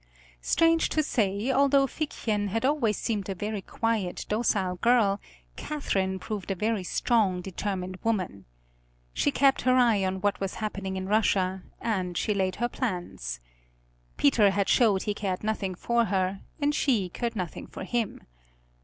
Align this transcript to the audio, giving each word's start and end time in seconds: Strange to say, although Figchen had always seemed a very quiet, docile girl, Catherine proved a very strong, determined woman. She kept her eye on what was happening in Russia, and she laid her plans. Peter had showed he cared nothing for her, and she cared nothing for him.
Strange 0.41 0.89
to 0.89 1.03
say, 1.03 1.51
although 1.51 1.85
Figchen 1.85 2.47
had 2.47 2.65
always 2.65 2.97
seemed 2.97 3.29
a 3.29 3.35
very 3.35 3.61
quiet, 3.61 4.25
docile 4.27 4.77
girl, 4.77 5.21
Catherine 5.57 6.17
proved 6.17 6.49
a 6.49 6.55
very 6.55 6.81
strong, 6.83 7.39
determined 7.39 7.99
woman. 8.03 8.45
She 9.13 9.29
kept 9.29 9.61
her 9.61 9.75
eye 9.75 10.03
on 10.03 10.19
what 10.19 10.39
was 10.39 10.55
happening 10.55 10.95
in 10.95 11.05
Russia, 11.05 11.61
and 11.79 12.17
she 12.17 12.33
laid 12.33 12.55
her 12.55 12.67
plans. 12.67 13.39
Peter 14.17 14.49
had 14.49 14.67
showed 14.69 15.03
he 15.03 15.13
cared 15.13 15.43
nothing 15.43 15.75
for 15.75 16.05
her, 16.05 16.41
and 16.59 16.73
she 16.73 17.07
cared 17.09 17.35
nothing 17.35 17.67
for 17.67 17.83
him. 17.83 18.21